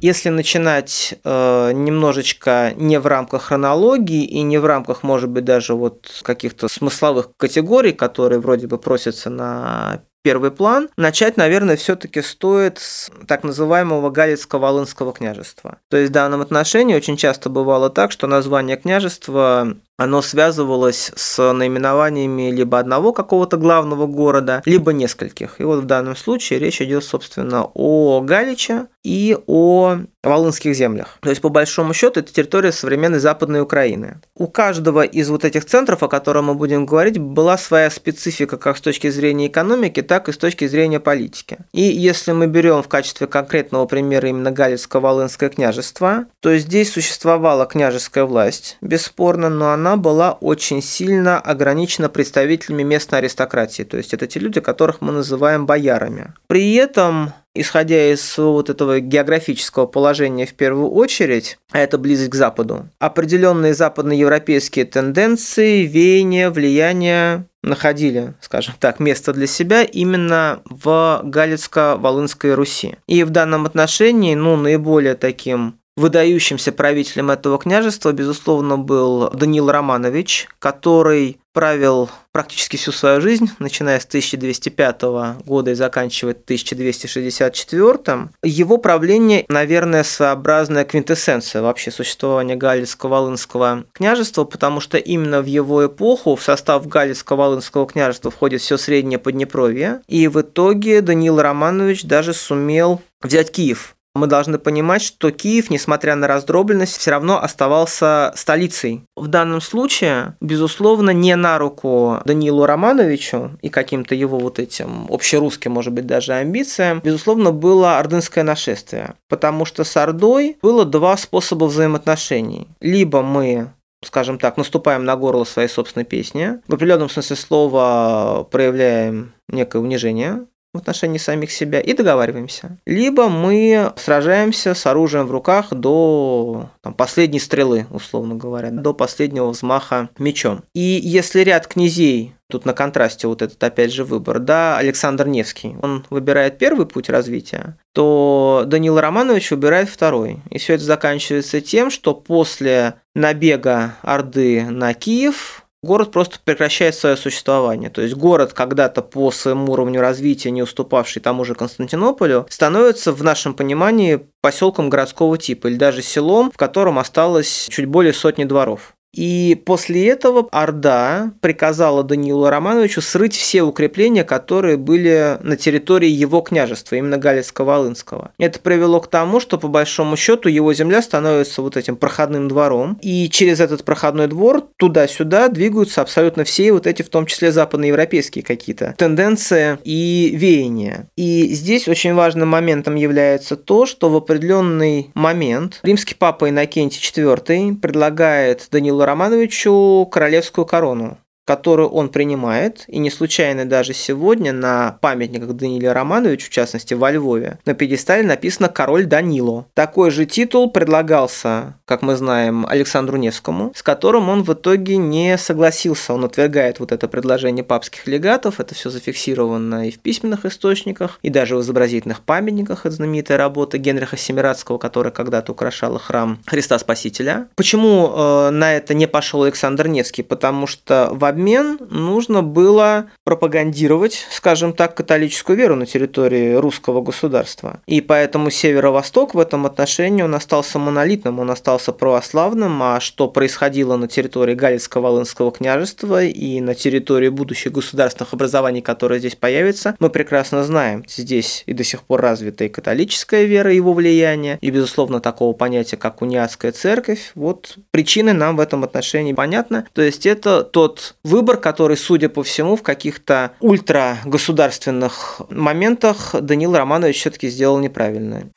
если 0.00 0.28
начинать 0.28 1.14
э, 1.24 1.72
немножечко 1.72 2.72
не 2.76 2.98
в 2.98 3.06
рамках 3.06 3.44
хронологии 3.44 4.24
и 4.24 4.42
не 4.42 4.58
в 4.58 4.66
рамках, 4.66 5.02
может 5.02 5.30
быть, 5.30 5.44
даже 5.44 5.74
вот 5.74 6.08
каких-то 6.22 6.68
смысловых 6.68 7.30
категорий, 7.36 7.92
которые 7.92 8.40
вроде 8.40 8.66
бы 8.66 8.78
просятся 8.78 9.30
на 9.30 10.02
первый 10.22 10.50
план, 10.50 10.88
начать, 10.96 11.36
наверное, 11.36 11.76
все-таки 11.76 12.22
стоит 12.22 12.78
с 12.78 13.10
так 13.26 13.42
называемого 13.42 14.10
Галицко-Волынского 14.10 15.12
княжества. 15.12 15.78
То 15.88 15.96
есть 15.96 16.10
в 16.10 16.12
данном 16.12 16.40
отношении 16.40 16.94
очень 16.94 17.16
часто 17.16 17.48
бывало 17.48 17.90
так, 17.90 18.12
что 18.12 18.26
название 18.26 18.76
княжества 18.76 19.76
оно 20.00 20.22
связывалось 20.22 21.12
с 21.14 21.52
наименованиями 21.52 22.50
либо 22.50 22.78
одного 22.78 23.12
какого-то 23.12 23.58
главного 23.58 24.06
города, 24.06 24.62
либо 24.64 24.94
нескольких. 24.94 25.60
И 25.60 25.62
вот 25.62 25.80
в 25.80 25.86
данном 25.86 26.16
случае 26.16 26.58
речь 26.58 26.80
идет, 26.80 27.04
собственно, 27.04 27.66
о 27.74 28.22
Галиче 28.22 28.86
и 29.04 29.36
о 29.46 29.98
Волынских 30.22 30.74
землях. 30.74 31.16
То 31.20 31.30
есть, 31.30 31.40
по 31.40 31.48
большому 31.48 31.94
счету, 31.94 32.20
это 32.20 32.32
территория 32.32 32.72
современной 32.72 33.20
Западной 33.20 33.62
Украины. 33.62 34.20
У 34.34 34.48
каждого 34.48 35.02
из 35.02 35.30
вот 35.30 35.46
этих 35.46 35.64
центров, 35.64 36.02
о 36.02 36.08
котором 36.08 36.46
мы 36.46 36.54
будем 36.54 36.84
говорить, 36.84 37.18
была 37.18 37.56
своя 37.56 37.90
специфика 37.90 38.58
как 38.58 38.76
с 38.76 38.82
точки 38.82 39.08
зрения 39.08 39.46
экономики, 39.46 40.02
так 40.02 40.28
и 40.28 40.32
с 40.32 40.36
точки 40.36 40.66
зрения 40.66 41.00
политики. 41.00 41.58
И 41.72 41.80
если 41.80 42.32
мы 42.32 42.48
берем 42.48 42.82
в 42.82 42.88
качестве 42.88 43.26
конкретного 43.26 43.86
примера 43.86 44.28
именно 44.28 44.48
Галицко-Волынское 44.48 45.48
княжество, 45.48 46.26
то 46.40 46.56
здесь 46.58 46.92
существовала 46.92 47.64
княжеская 47.64 48.24
власть, 48.24 48.76
бесспорно, 48.82 49.48
но 49.48 49.72
она 49.72 49.89
была 49.96 50.32
очень 50.32 50.82
сильно 50.82 51.40
ограничена 51.40 52.08
представителями 52.08 52.82
местной 52.82 53.18
аристократии. 53.18 53.82
То 53.82 53.96
есть, 53.96 54.14
это 54.14 54.26
те 54.26 54.40
люди, 54.40 54.60
которых 54.60 55.00
мы 55.00 55.12
называем 55.12 55.66
боярами. 55.66 56.34
При 56.46 56.74
этом 56.74 57.32
исходя 57.54 58.12
из 58.12 58.38
вот 58.38 58.70
этого 58.70 59.00
географического 59.00 59.86
положения 59.86 60.46
в 60.46 60.54
первую 60.54 60.90
очередь, 60.90 61.58
а 61.72 61.78
это 61.78 61.98
близость 61.98 62.30
к 62.30 62.34
Западу, 62.34 62.88
определенные 62.98 63.74
западноевропейские 63.74 64.84
тенденции, 64.84 65.84
веяния, 65.84 66.50
влияния 66.50 67.46
находили, 67.62 68.34
скажем 68.40 68.74
так, 68.78 69.00
место 69.00 69.32
для 69.32 69.46
себя 69.46 69.82
именно 69.82 70.62
в 70.64 71.20
Галицко-Волынской 71.24 72.54
Руси. 72.54 72.96
И 73.06 73.22
в 73.22 73.30
данном 73.30 73.66
отношении, 73.66 74.34
ну, 74.34 74.56
наиболее 74.56 75.14
таким 75.14 75.79
выдающимся 76.00 76.72
правителем 76.72 77.30
этого 77.30 77.58
княжества, 77.58 78.12
безусловно, 78.12 78.78
был 78.78 79.30
Даниил 79.30 79.70
Романович, 79.70 80.48
который 80.58 81.38
правил 81.52 82.08
практически 82.32 82.76
всю 82.76 82.92
свою 82.92 83.20
жизнь, 83.20 83.50
начиная 83.58 83.98
с 83.98 84.04
1205 84.04 85.02
года 85.44 85.72
и 85.72 85.74
заканчивая 85.74 86.32
1264. 86.32 88.28
Его 88.42 88.76
правление, 88.78 89.44
наверное, 89.48 90.04
своеобразная 90.04 90.84
квинтэссенция 90.84 91.60
вообще 91.60 91.90
существования 91.90 92.56
Галицко-Волынского 92.56 93.84
княжества, 93.92 94.44
потому 94.44 94.80
что 94.80 94.96
именно 94.96 95.42
в 95.42 95.46
его 95.46 95.86
эпоху 95.86 96.36
в 96.36 96.42
состав 96.42 96.86
Галицко-Волынского 96.86 97.86
княжества 97.86 98.30
входит 98.30 98.60
все 98.60 98.76
среднее 98.76 99.18
Поднепровье, 99.18 100.02
и 100.06 100.28
в 100.28 100.40
итоге 100.40 101.00
Даниил 101.00 101.40
Романович 101.40 102.04
даже 102.04 102.32
сумел 102.32 103.02
взять 103.22 103.50
Киев 103.50 103.96
мы 104.14 104.26
должны 104.26 104.58
понимать, 104.58 105.02
что 105.02 105.30
Киев, 105.30 105.70
несмотря 105.70 106.14
на 106.16 106.26
раздробленность, 106.26 106.96
все 106.96 107.12
равно 107.12 107.42
оставался 107.42 108.32
столицей. 108.34 109.04
В 109.16 109.28
данном 109.28 109.60
случае, 109.60 110.36
безусловно, 110.40 111.10
не 111.10 111.36
на 111.36 111.58
руку 111.58 112.18
Даниилу 112.24 112.66
Романовичу 112.66 113.58
и 113.62 113.68
каким-то 113.68 114.14
его 114.14 114.38
вот 114.38 114.58
этим 114.58 115.06
общерусским, 115.10 115.72
может 115.72 115.92
быть, 115.92 116.06
даже 116.06 116.32
амбициям, 116.32 117.00
безусловно, 117.04 117.52
было 117.52 117.98
ордынское 117.98 118.44
нашествие. 118.44 119.14
Потому 119.28 119.64
что 119.64 119.84
с 119.84 119.96
Ордой 119.96 120.58
было 120.62 120.84
два 120.84 121.16
способа 121.16 121.66
взаимоотношений. 121.66 122.68
Либо 122.80 123.22
мы 123.22 123.70
скажем 124.02 124.38
так, 124.38 124.56
наступаем 124.56 125.04
на 125.04 125.14
горло 125.14 125.44
своей 125.44 125.68
собственной 125.68 126.06
песни, 126.06 126.58
в 126.66 126.74
определенном 126.74 127.10
смысле 127.10 127.36
слова 127.36 128.48
проявляем 128.50 129.34
некое 129.48 129.78
унижение 129.78 130.46
в 130.72 130.78
отношении 130.78 131.18
самих 131.18 131.50
себя 131.50 131.80
и 131.80 131.92
договариваемся. 131.92 132.78
Либо 132.86 133.28
мы 133.28 133.92
сражаемся 133.96 134.74
с 134.74 134.86
оружием 134.86 135.26
в 135.26 135.32
руках 135.32 135.72
до 135.72 136.70
там, 136.82 136.94
последней 136.94 137.40
стрелы, 137.40 137.86
условно 137.90 138.34
говоря, 138.36 138.70
до 138.70 138.94
последнего 138.94 139.48
взмаха 139.50 140.10
мечом. 140.18 140.62
И 140.74 141.00
если 141.02 141.40
ряд 141.40 141.66
князей 141.66 142.34
Тут 142.50 142.64
на 142.64 142.72
контрасте 142.72 143.28
вот 143.28 143.42
этот 143.42 143.62
опять 143.62 143.92
же 143.92 144.04
выбор, 144.04 144.40
да, 144.40 144.76
Александр 144.76 145.26
Невский, 145.28 145.76
он 145.82 146.04
выбирает 146.10 146.58
первый 146.58 146.84
путь 146.84 147.08
развития, 147.08 147.76
то 147.94 148.64
Данил 148.66 148.98
Романович 148.98 149.52
выбирает 149.52 149.88
второй. 149.88 150.40
И 150.50 150.58
все 150.58 150.74
это 150.74 150.84
заканчивается 150.84 151.60
тем, 151.60 151.90
что 151.90 152.12
после 152.12 152.94
набега 153.14 153.94
Орды 154.02 154.64
на 154.68 154.92
Киев 154.94 155.64
город 155.82 156.10
просто 156.10 156.38
прекращает 156.44 156.94
свое 156.94 157.16
существование. 157.16 157.90
То 157.90 158.02
есть 158.02 158.14
город, 158.14 158.52
когда-то 158.52 159.02
по 159.02 159.30
своему 159.30 159.72
уровню 159.72 160.00
развития, 160.00 160.50
не 160.50 160.62
уступавший 160.62 161.22
тому 161.22 161.44
же 161.44 161.54
Константинополю, 161.54 162.46
становится 162.48 163.12
в 163.12 163.22
нашем 163.22 163.54
понимании 163.54 164.26
поселком 164.40 164.90
городского 164.90 165.38
типа 165.38 165.68
или 165.68 165.76
даже 165.76 166.02
селом, 166.02 166.50
в 166.50 166.56
котором 166.56 166.98
осталось 166.98 167.68
чуть 167.70 167.86
более 167.86 168.12
сотни 168.12 168.44
дворов. 168.44 168.94
И 169.12 169.60
после 169.66 170.08
этого 170.08 170.48
Орда 170.52 171.32
приказала 171.40 172.04
Даниилу 172.04 172.48
Романовичу 172.48 173.02
срыть 173.02 173.34
все 173.34 173.62
укрепления, 173.62 174.24
которые 174.24 174.76
были 174.76 175.38
на 175.42 175.56
территории 175.56 176.08
его 176.08 176.40
княжества, 176.40 176.96
именно 176.96 177.16
Галицко-Волынского. 177.16 178.30
Это 178.38 178.60
привело 178.60 179.00
к 179.00 179.08
тому, 179.08 179.40
что 179.40 179.58
по 179.58 179.68
большому 179.68 180.16
счету 180.16 180.48
его 180.48 180.72
земля 180.74 181.02
становится 181.02 181.62
вот 181.62 181.76
этим 181.76 181.96
проходным 181.96 182.48
двором, 182.48 182.98
и 183.02 183.28
через 183.30 183.60
этот 183.60 183.84
проходной 183.84 184.28
двор 184.28 184.62
туда-сюда 184.76 185.48
двигаются 185.48 186.02
абсолютно 186.02 186.44
все 186.44 186.72
вот 186.72 186.86
эти, 186.86 187.02
в 187.02 187.08
том 187.08 187.26
числе 187.26 187.52
западноевропейские 187.52 188.44
какие-то 188.44 188.94
тенденции 188.96 189.78
и 189.84 190.32
веяния. 190.34 191.08
И 191.16 191.48
здесь 191.52 191.88
очень 191.88 192.14
важным 192.14 192.48
моментом 192.48 192.94
является 192.94 193.56
то, 193.56 193.86
что 193.86 194.08
в 194.08 194.16
определенный 194.16 195.10
момент 195.14 195.80
римский 195.82 196.14
папа 196.14 196.48
Иннокентий 196.48 197.00
IV 197.00 197.76
предлагает 197.76 198.68
Данилу 198.70 198.99
Данилу 199.00 199.04
Романовичу 199.06 200.08
королевскую 200.10 200.66
корону 200.66 201.18
которую 201.50 201.88
он 201.88 202.10
принимает, 202.10 202.84
и 202.86 203.00
не 203.00 203.10
случайно 203.10 203.64
даже 203.64 203.92
сегодня 203.92 204.52
на 204.52 204.98
памятниках 205.00 205.54
Даниле 205.54 205.90
Романовичу, 205.90 206.46
в 206.46 206.50
частности 206.50 206.94
во 206.94 207.10
Львове, 207.10 207.58
на 207.66 207.74
пьедестале 207.74 208.22
написано 208.22 208.68
«Король 208.68 209.04
Данило». 209.04 209.66
Такой 209.74 210.12
же 210.12 210.26
титул 210.26 210.70
предлагался, 210.70 211.74
как 211.86 212.02
мы 212.02 212.14
знаем, 212.14 212.66
Александру 212.68 213.16
Невскому, 213.16 213.72
с 213.74 213.82
которым 213.82 214.28
он 214.28 214.44
в 214.44 214.52
итоге 214.52 214.96
не 214.96 215.36
согласился. 215.38 216.14
Он 216.14 216.24
отвергает 216.24 216.78
вот 216.78 216.92
это 216.92 217.08
предложение 217.08 217.64
папских 217.64 218.06
легатов, 218.06 218.60
это 218.60 218.76
все 218.76 218.88
зафиксировано 218.88 219.88
и 219.88 219.90
в 219.90 219.98
письменных 219.98 220.44
источниках, 220.44 221.18
и 221.22 221.30
даже 221.30 221.56
в 221.56 221.62
изобразительных 221.62 222.20
памятниках. 222.20 222.86
Это 222.86 222.94
знаменитая 222.94 223.38
работа 223.38 223.76
Генриха 223.76 224.16
Семирадского, 224.16 224.78
которая 224.78 225.12
когда-то 225.12 225.50
украшала 225.50 225.98
храм 225.98 226.38
Христа 226.46 226.78
Спасителя. 226.78 227.48
Почему 227.56 228.12
э, 228.14 228.50
на 228.50 228.72
это 228.72 228.94
не 228.94 229.08
пошел 229.08 229.42
Александр 229.42 229.88
Невский? 229.88 230.22
Потому 230.22 230.68
что 230.68 231.08
в 231.10 231.24
обмен 231.24 231.39
обмен 231.40 231.78
нужно 231.88 232.42
было 232.42 233.06
пропагандировать, 233.24 234.26
скажем 234.30 234.72
так, 234.74 234.94
католическую 234.94 235.56
веру 235.56 235.74
на 235.74 235.86
территории 235.86 236.54
русского 236.54 237.00
государства. 237.00 237.80
И 237.86 238.00
поэтому 238.00 238.50
Северо-Восток 238.50 239.34
в 239.34 239.38
этом 239.38 239.64
отношении 239.64 240.22
он 240.22 240.34
остался 240.34 240.78
монолитным, 240.78 241.38
он 241.38 241.50
остался 241.50 241.92
православным, 241.92 242.82
а 242.82 243.00
что 243.00 243.28
происходило 243.28 243.96
на 243.96 244.06
территории 244.06 244.54
Галицко-Волынского 244.54 245.52
княжества 245.52 246.22
и 246.22 246.60
на 246.60 246.74
территории 246.74 247.30
будущих 247.30 247.72
государственных 247.72 248.34
образований, 248.34 248.82
которые 248.82 249.18
здесь 249.18 249.36
появятся, 249.36 249.96
мы 249.98 250.10
прекрасно 250.10 250.62
знаем. 250.64 251.04
Здесь 251.08 251.62
и 251.66 251.72
до 251.72 251.84
сих 251.84 252.02
пор 252.02 252.20
развита 252.20 252.64
и 252.64 252.68
католическая 252.68 253.44
вера, 253.44 253.72
его 253.72 253.94
влияние, 253.94 254.58
и, 254.60 254.70
безусловно, 254.70 255.20
такого 255.20 255.54
понятия, 255.54 255.96
как 255.96 256.20
униатская 256.20 256.72
церковь. 256.72 257.32
Вот 257.34 257.78
причины 257.90 258.34
нам 258.34 258.56
в 258.56 258.60
этом 258.60 258.84
отношении 258.84 259.32
понятны. 259.32 259.84
То 259.94 260.02
есть 260.02 260.26
это 260.26 260.62
тот 260.64 261.14
выбор, 261.30 261.56
который, 261.56 261.96
судя 261.96 262.28
по 262.28 262.42
всему, 262.42 262.76
в 262.76 262.82
каких-то 262.82 263.52
ультрагосударственных 263.60 265.40
моментах 265.48 266.34
Данил 266.40 266.74
Романович 266.76 267.20
все-таки 267.20 267.48
сделал 267.48 267.78
неправильно. 267.78 268.50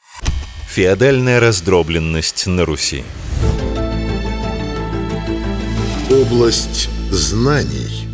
Феодальная 0.68 1.40
раздробленность 1.40 2.48
на 2.48 2.66
Руси. 2.66 3.04
Область 6.10 6.90
знаний. 7.12 8.13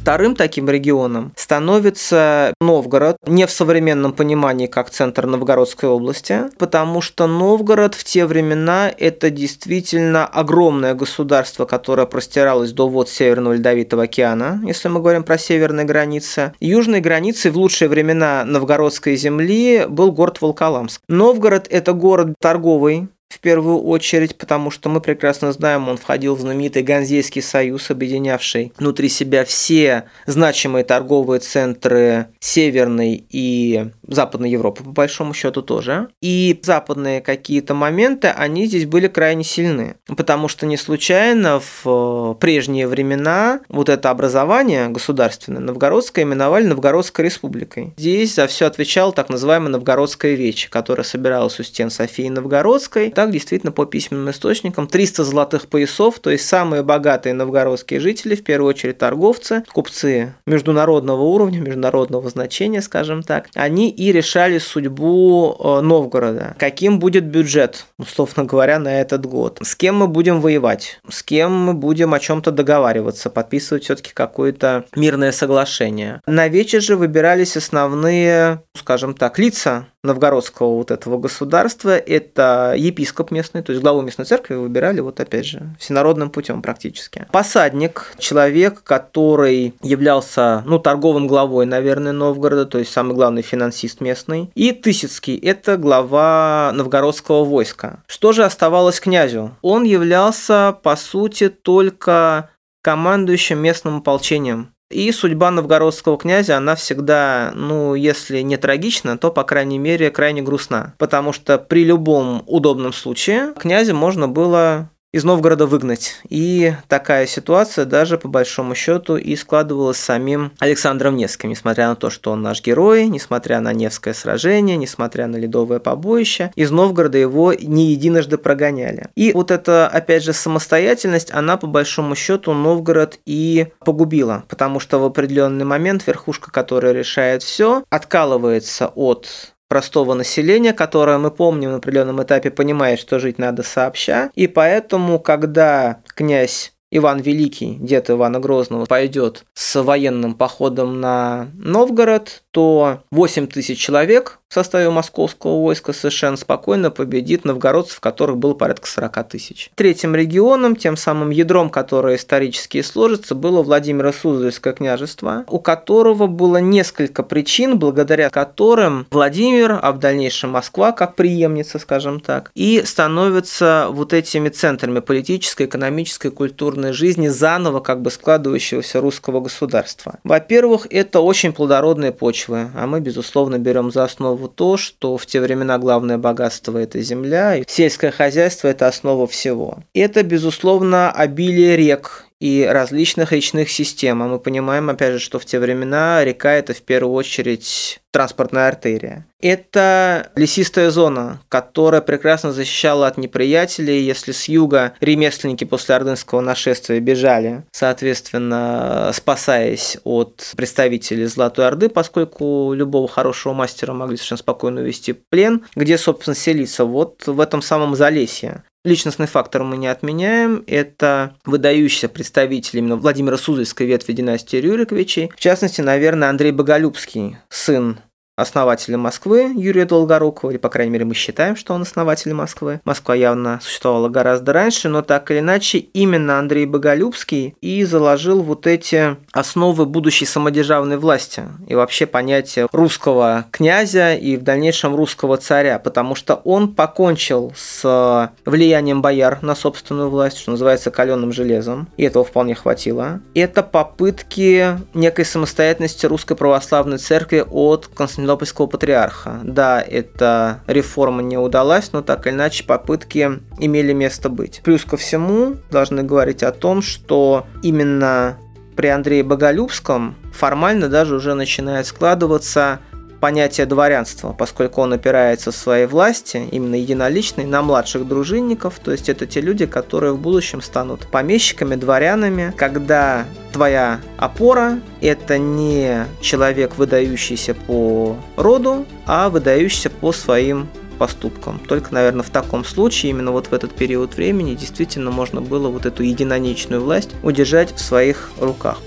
Вторым 0.00 0.34
таким 0.34 0.70
регионом 0.70 1.32
становится 1.36 2.54
Новгород, 2.58 3.18
не 3.26 3.46
в 3.46 3.50
современном 3.50 4.14
понимании 4.14 4.66
как 4.66 4.88
центр 4.88 5.26
Новгородской 5.26 5.90
области, 5.90 6.44
потому 6.58 7.02
что 7.02 7.26
Новгород 7.26 7.94
в 7.94 8.02
те 8.04 8.24
времена 8.24 8.90
это 8.96 9.28
действительно 9.28 10.26
огромное 10.26 10.94
государство, 10.94 11.66
которое 11.66 12.06
простиралось 12.06 12.72
до 12.72 12.88
вод 12.88 13.10
Северного 13.10 13.52
Ледовитого 13.52 14.04
океана, 14.04 14.62
если 14.64 14.88
мы 14.88 15.00
говорим 15.00 15.22
про 15.22 15.36
северные 15.36 15.84
границы. 15.84 16.54
Южной 16.60 17.00
границей 17.02 17.50
в 17.50 17.58
лучшие 17.58 17.90
времена 17.90 18.44
новгородской 18.46 19.16
земли 19.16 19.84
был 19.86 20.12
город 20.12 20.40
Волколамск. 20.40 21.02
Новгород– 21.08 21.66
это 21.70 21.92
город 21.92 22.34
торговый, 22.40 23.08
в 23.30 23.38
первую 23.38 23.80
очередь, 23.82 24.36
потому 24.36 24.70
что 24.70 24.88
мы 24.88 25.00
прекрасно 25.00 25.52
знаем, 25.52 25.88
он 25.88 25.96
входил 25.96 26.34
в 26.34 26.40
знаменитый 26.40 26.82
Ганзейский 26.82 27.40
союз, 27.40 27.90
объединявший 27.90 28.72
внутри 28.76 29.08
себя 29.08 29.44
все 29.44 30.04
значимые 30.26 30.84
торговые 30.84 31.40
центры 31.40 32.26
Северной 32.40 33.24
и 33.30 33.86
Западной 34.06 34.50
Европы, 34.50 34.82
по 34.82 34.90
большому 34.90 35.32
счету 35.32 35.62
тоже. 35.62 36.08
И 36.20 36.58
западные 36.62 37.20
какие-то 37.20 37.72
моменты, 37.72 38.28
они 38.28 38.66
здесь 38.66 38.86
были 38.86 39.06
крайне 39.06 39.44
сильны, 39.44 39.94
потому 40.08 40.48
что 40.48 40.66
не 40.66 40.76
случайно 40.76 41.62
в 41.82 42.34
прежние 42.40 42.88
времена 42.88 43.60
вот 43.68 43.88
это 43.88 44.10
образование 44.10 44.88
государственное 44.88 45.60
новгородское 45.60 46.24
именовали 46.24 46.64
Новгородской 46.64 47.26
республикой. 47.26 47.94
Здесь 47.96 48.34
за 48.34 48.48
все 48.48 48.66
отвечал 48.66 49.12
так 49.12 49.28
называемая 49.28 49.70
Новгородская 49.70 50.34
вечь, 50.34 50.68
которая 50.68 51.04
собиралась 51.04 51.60
у 51.60 51.62
стен 51.62 51.90
Софии 51.90 52.28
Новгородской. 52.28 53.12
Так 53.20 53.32
действительно 53.32 53.70
по 53.70 53.84
письменным 53.84 54.30
источникам 54.30 54.86
300 54.86 55.24
золотых 55.24 55.66
поясов, 55.66 56.20
то 56.20 56.30
есть 56.30 56.48
самые 56.48 56.82
богатые 56.82 57.34
новгородские 57.34 58.00
жители, 58.00 58.34
в 58.34 58.42
первую 58.42 58.70
очередь 58.70 58.96
торговцы, 58.96 59.62
купцы 59.74 60.32
международного 60.46 61.20
уровня, 61.20 61.60
международного 61.60 62.30
значения, 62.30 62.80
скажем 62.80 63.22
так, 63.22 63.48
они 63.54 63.90
и 63.90 64.10
решали 64.10 64.56
судьбу 64.56 65.54
э, 65.54 65.80
Новгорода. 65.82 66.56
Каким 66.58 66.98
будет 66.98 67.26
бюджет, 67.26 67.84
условно 67.98 68.44
говоря, 68.44 68.78
на 68.78 69.02
этот 69.02 69.26
год? 69.26 69.58
С 69.62 69.76
кем 69.76 69.96
мы 69.96 70.08
будем 70.08 70.40
воевать? 70.40 70.98
С 71.06 71.22
кем 71.22 71.52
мы 71.52 71.74
будем 71.74 72.14
о 72.14 72.20
чем-то 72.20 72.52
договариваться, 72.52 73.28
подписывать 73.28 73.84
все-таки 73.84 74.12
какое-то 74.14 74.86
мирное 74.96 75.32
соглашение? 75.32 76.22
На 76.24 76.48
вече 76.48 76.80
же 76.80 76.96
выбирались 76.96 77.58
основные, 77.58 78.62
скажем 78.74 79.12
так, 79.12 79.38
лица 79.38 79.88
новгородского 80.02 80.76
вот 80.76 80.90
этого 80.90 81.18
государства. 81.18 81.96
Это 81.96 82.74
епископ 82.76 83.30
местный, 83.30 83.62
то 83.62 83.72
есть 83.72 83.82
главу 83.82 84.00
местной 84.02 84.24
церкви 84.24 84.54
выбирали 84.54 85.00
вот 85.00 85.20
опять 85.20 85.46
же 85.46 85.74
всенародным 85.78 86.30
путем 86.30 86.62
практически. 86.62 87.26
Посадник, 87.32 88.14
человек, 88.18 88.82
который 88.82 89.74
являлся, 89.82 90.62
ну, 90.66 90.78
торговым 90.78 91.26
главой, 91.26 91.66
наверное, 91.66 92.12
Новгорода, 92.12 92.66
то 92.66 92.78
есть 92.78 92.92
самый 92.92 93.14
главный 93.14 93.42
финансист 93.42 94.00
местный. 94.00 94.50
И 94.54 94.72
Тысяцкий– 94.72 95.36
это 95.42 95.76
глава 95.76 96.72
новгородского 96.74 97.44
войска. 97.44 98.02
Что 98.06 98.32
же 98.32 98.44
оставалось 98.44 99.00
князю? 99.00 99.56
Он 99.62 99.84
являлся, 99.84 100.76
по 100.82 100.96
сути, 100.96 101.48
только 101.48 102.50
командующим 102.82 103.58
местным 103.58 103.98
ополчением. 103.98 104.72
И 104.90 105.12
судьба 105.12 105.52
новгородского 105.52 106.18
князя, 106.18 106.56
она 106.56 106.74
всегда, 106.74 107.52
ну, 107.54 107.94
если 107.94 108.40
не 108.40 108.56
трагична, 108.56 109.16
то, 109.16 109.30
по 109.30 109.44
крайней 109.44 109.78
мере, 109.78 110.10
крайне 110.10 110.42
грустна. 110.42 110.94
Потому 110.98 111.32
что 111.32 111.58
при 111.58 111.84
любом 111.84 112.42
удобном 112.46 112.92
случае 112.92 113.54
князя 113.56 113.94
можно 113.94 114.26
было 114.26 114.89
из 115.12 115.24
Новгорода 115.24 115.66
выгнать. 115.66 116.20
И 116.28 116.72
такая 116.88 117.26
ситуация 117.26 117.84
даже 117.84 118.16
по 118.16 118.28
большому 118.28 118.74
счету 118.74 119.16
и 119.16 119.34
складывалась 119.34 119.96
с 119.96 120.04
самим 120.04 120.52
Александром 120.58 121.16
Невским, 121.16 121.50
несмотря 121.50 121.88
на 121.88 121.96
то, 121.96 122.10
что 122.10 122.30
он 122.32 122.42
наш 122.42 122.62
герой, 122.62 123.06
несмотря 123.08 123.60
на 123.60 123.72
Невское 123.72 124.14
сражение, 124.14 124.76
несмотря 124.76 125.26
на 125.26 125.36
ледовое 125.36 125.80
побоище, 125.80 126.52
из 126.54 126.70
Новгорода 126.70 127.18
его 127.18 127.52
не 127.52 127.86
единожды 127.86 128.38
прогоняли. 128.38 129.08
И 129.16 129.32
вот 129.32 129.50
эта, 129.50 129.88
опять 129.88 130.22
же, 130.22 130.32
самостоятельность, 130.32 131.32
она 131.32 131.56
по 131.56 131.66
большому 131.66 132.14
счету 132.14 132.52
Новгород 132.52 133.18
и 133.26 133.68
погубила, 133.84 134.44
потому 134.48 134.78
что 134.78 134.98
в 134.98 135.04
определенный 135.04 135.64
момент 135.64 136.06
верхушка, 136.06 136.50
которая 136.52 136.92
решает 136.92 137.42
все, 137.42 137.84
откалывается 137.90 138.88
от 138.94 139.54
простого 139.70 140.14
населения, 140.14 140.72
которое 140.72 141.16
мы 141.18 141.30
помним 141.30 141.70
на 141.70 141.76
определенном 141.76 142.20
этапе 142.20 142.50
понимает, 142.50 142.98
что 142.98 143.20
жить 143.20 143.38
надо 143.38 143.62
сообща. 143.62 144.30
И 144.34 144.48
поэтому, 144.48 145.20
когда 145.20 146.02
князь 146.16 146.72
Иван 146.90 147.20
Великий, 147.20 147.76
дед 147.76 148.10
Ивана 148.10 148.40
Грозного, 148.40 148.86
пойдет 148.86 149.44
с 149.54 149.80
военным 149.80 150.34
походом 150.34 151.00
на 151.00 151.50
Новгород, 151.54 152.42
то 152.50 153.04
8 153.12 153.46
тысяч 153.46 153.78
человек 153.78 154.39
в 154.50 154.54
составе 154.54 154.90
московского 154.90 155.62
войска 155.62 155.92
совершенно 155.92 156.36
спокойно 156.36 156.90
победит 156.90 157.44
новгородцев, 157.44 158.00
которых 158.00 158.36
было 158.36 158.54
порядка 158.54 158.88
40 158.88 159.28
тысяч. 159.28 159.70
Третьим 159.76 160.16
регионом, 160.16 160.74
тем 160.74 160.96
самым 160.96 161.30
ядром, 161.30 161.70
которое 161.70 162.16
исторически 162.16 162.82
сложится, 162.82 163.36
было 163.36 163.62
Владимиро 163.62 164.10
Суздальское 164.10 164.72
княжество, 164.72 165.44
у 165.46 165.60
которого 165.60 166.26
было 166.26 166.56
несколько 166.56 167.22
причин, 167.22 167.78
благодаря 167.78 168.28
которым 168.28 169.06
Владимир, 169.12 169.78
а 169.80 169.92
в 169.92 170.00
дальнейшем 170.00 170.50
Москва, 170.50 170.90
как 170.90 171.14
преемница, 171.14 171.78
скажем 171.78 172.18
так, 172.18 172.50
и 172.56 172.82
становятся 172.84 173.86
вот 173.90 174.12
этими 174.12 174.48
центрами 174.48 174.98
политической, 174.98 175.66
экономической, 175.66 176.32
культурной 176.32 176.92
жизни 176.92 177.28
заново 177.28 177.78
как 177.78 178.02
бы 178.02 178.10
складывающегося 178.10 179.00
русского 179.00 179.38
государства. 179.38 180.18
Во-первых, 180.24 180.88
это 180.90 181.20
очень 181.20 181.52
плодородные 181.52 182.10
почвы, 182.10 182.72
а 182.74 182.88
мы, 182.88 182.98
безусловно, 182.98 183.56
берем 183.56 183.92
за 183.92 184.02
основу 184.02 184.39
основу 184.40 184.48
то, 184.48 184.76
что 184.76 185.16
в 185.16 185.26
те 185.26 185.40
времена 185.40 185.78
главное 185.78 186.18
богатство– 186.18 186.78
это 186.82 187.00
земля, 187.00 187.56
и 187.56 187.64
сельское 187.66 188.10
хозяйство– 188.10 188.68
это 188.70 188.86
основа 188.88 189.26
всего. 189.26 189.78
Это, 189.94 190.22
безусловно, 190.22 191.10
обилие 191.12 191.76
рек 191.76 192.26
и 192.40 192.66
различных 192.68 193.32
речных 193.32 193.70
систем. 193.70 194.22
А 194.22 194.26
мы 194.26 194.38
понимаем, 194.38 194.88
опять 194.90 195.12
же, 195.12 195.18
что 195.18 195.38
в 195.38 195.44
те 195.44 195.58
времена 195.58 196.24
река– 196.24 196.52
это 196.54 196.72
в 196.72 196.82
первую 196.82 197.14
очередь 197.14 198.00
транспортная 198.10 198.68
артерия. 198.68 199.26
Это 199.40 200.32
лесистая 200.34 200.90
зона, 200.90 201.40
которая 201.48 202.00
прекрасно 202.00 202.52
защищала 202.52 203.06
от 203.06 203.18
неприятелей. 203.18 204.02
Если 204.02 204.32
с 204.32 204.48
юга 204.48 204.94
ремесленники 205.00 205.64
после 205.64 205.94
ордынского 205.94 206.40
нашествия 206.40 206.98
бежали, 207.00 207.62
соответственно, 207.72 209.12
спасаясь 209.14 209.98
от 210.04 210.52
представителей 210.56 211.26
Золотой 211.26 211.68
Орды, 211.68 211.88
поскольку 211.88 212.72
любого 212.74 213.06
хорошего 213.06 213.52
мастера 213.52 213.92
могли 213.92 214.16
совершенно 214.16 214.38
спокойно 214.38 214.80
увести 214.80 215.12
плен, 215.12 215.64
где, 215.76 215.96
собственно, 215.96 216.34
селиться? 216.34 216.84
Вот 216.84 217.26
в 217.26 217.38
этом 217.38 217.62
самом 217.62 217.94
Залесье. 217.94 218.64
Личностный 218.82 219.26
фактор 219.26 219.62
мы 219.62 219.76
не 219.76 219.88
отменяем. 219.88 220.64
Это 220.66 221.36
выдающийся 221.44 222.08
представитель 222.08 222.78
именно 222.78 222.96
Владимира 222.96 223.36
Суздальской 223.36 223.86
ветви 223.86 224.12
династии 224.12 224.56
Рюриковичей. 224.56 225.30
В 225.36 225.40
частности, 225.40 225.82
наверное, 225.82 226.30
Андрей 226.30 226.52
Боголюбский, 226.52 227.36
сын 227.50 228.00
основателя 228.40 228.98
Москвы 228.98 229.52
Юрия 229.56 229.84
Долгорукова, 229.84 230.50
или, 230.50 230.58
по 230.58 230.68
крайней 230.68 230.92
мере, 230.92 231.04
мы 231.04 231.14
считаем, 231.14 231.56
что 231.56 231.74
он 231.74 231.82
основатель 231.82 232.32
Москвы. 232.32 232.80
Москва 232.84 233.14
явно 233.14 233.60
существовала 233.62 234.08
гораздо 234.08 234.52
раньше, 234.52 234.88
но 234.88 235.02
так 235.02 235.30
или 235.30 235.40
иначе, 235.40 235.78
именно 235.78 236.38
Андрей 236.38 236.66
Боголюбский 236.66 237.54
и 237.60 237.84
заложил 237.84 238.42
вот 238.42 238.66
эти 238.66 239.16
основы 239.32 239.86
будущей 239.86 240.26
самодержавной 240.26 240.96
власти 240.96 241.42
и 241.68 241.74
вообще 241.74 242.06
понятие 242.06 242.68
русского 242.72 243.46
князя 243.50 244.14
и 244.14 244.36
в 244.36 244.42
дальнейшем 244.42 244.94
русского 244.94 245.36
царя, 245.36 245.78
потому 245.78 246.14
что 246.14 246.36
он 246.44 246.74
покончил 246.74 247.52
с 247.56 248.32
влиянием 248.44 249.02
бояр 249.02 249.38
на 249.42 249.54
собственную 249.54 250.10
власть, 250.10 250.38
что 250.38 250.50
называется 250.50 250.90
каленым 250.90 251.32
железом, 251.32 251.88
и 251.96 252.04
этого 252.04 252.24
вполне 252.24 252.54
хватило. 252.54 253.20
Это 253.34 253.62
попытки 253.62 254.78
некой 254.94 255.24
самостоятельности 255.24 256.06
русской 256.06 256.36
православной 256.36 256.98
церкви 256.98 257.44
от 257.48 257.88
Константинополя 257.94 258.29
Константинопольского 258.30 258.66
патриарха. 258.66 259.40
Да, 259.42 259.80
эта 259.80 260.62
реформа 260.66 261.22
не 261.22 261.36
удалась, 261.36 261.92
но 261.92 262.02
так 262.02 262.26
или 262.26 262.34
иначе 262.34 262.64
попытки 262.64 263.40
имели 263.58 263.92
место 263.92 264.28
быть. 264.28 264.60
Плюс 264.64 264.84
ко 264.84 264.96
всему, 264.96 265.56
должны 265.70 266.02
говорить 266.02 266.42
о 266.42 266.52
том, 266.52 266.82
что 266.82 267.46
именно 267.62 268.38
при 268.76 268.86
Андрее 268.86 269.22
Боголюбском 269.22 270.16
формально 270.32 270.88
даже 270.88 271.14
уже 271.14 271.34
начинает 271.34 271.86
складываться 271.86 272.80
понятие 273.20 273.66
дворянства, 273.66 274.32
поскольку 274.32 274.80
он 274.80 274.94
опирается 274.94 275.52
в 275.52 275.56
своей 275.56 275.86
власти, 275.86 276.48
именно 276.50 276.74
единоличной, 276.74 277.44
на 277.44 277.62
младших 277.62 278.08
дружинников, 278.08 278.80
то 278.82 278.90
есть 278.90 279.08
это 279.08 279.26
те 279.26 279.40
люди, 279.40 279.66
которые 279.66 280.12
в 280.14 280.18
будущем 280.18 280.62
станут 280.62 281.06
помещиками, 281.06 281.76
дворянами, 281.76 282.52
когда 282.56 283.26
твоя 283.52 284.00
опора– 284.16 284.80
это 285.00 285.38
не 285.38 286.06
человек, 286.20 286.76
выдающийся 286.78 287.54
по 287.54 288.16
роду, 288.36 288.86
а 289.06 289.28
выдающийся 289.28 289.90
по 289.90 290.12
своим 290.12 290.68
поступкам. 290.98 291.58
Только, 291.66 291.94
наверное, 291.94 292.22
в 292.22 292.30
таком 292.30 292.64
случае, 292.64 293.10
именно 293.10 293.32
вот 293.32 293.46
в 293.46 293.54
этот 293.54 293.72
период 293.72 294.16
времени, 294.16 294.54
действительно 294.54 295.10
можно 295.10 295.40
было 295.40 295.68
вот 295.68 295.86
эту 295.86 296.02
единоличную 296.02 296.82
власть 296.82 297.10
удержать 297.22 297.74
в 297.74 297.80
своих 297.80 298.30
руках. 298.38 298.78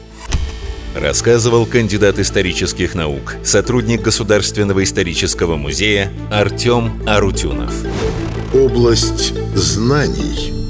Рассказывал 0.96 1.66
кандидат 1.66 2.20
исторических 2.20 2.94
наук, 2.94 3.36
сотрудник 3.44 4.02
Государственного 4.02 4.84
исторического 4.84 5.56
музея 5.56 6.12
Артем 6.32 7.02
Арутюнов. 7.08 7.74
Область 8.54 9.34
знаний– 9.56 10.54